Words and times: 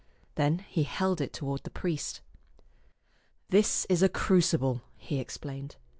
Then 0.33 0.65
he 0.67 0.81
held 0.81 1.21
it 1.21 1.31
toward 1.31 1.61
the 1.61 1.69
priest. 1.69 2.21
"This 3.49 3.85
is 3.87 4.01
a 4.01 4.09
crucible," 4.09 4.81
he 4.97 5.19
ex 5.19 5.37
plained. 5.37 5.75